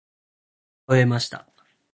[0.87, 1.47] 花を植えました。